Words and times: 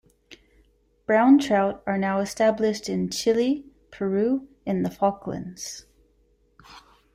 Brown 1.05 1.37
trout 1.37 1.83
are 1.85 1.95
now 1.99 2.21
established 2.21 2.89
in 2.89 3.11
Chile, 3.11 3.67
Peru, 3.91 4.47
and 4.65 4.83
the 4.83 4.89
Falklands. 4.89 5.85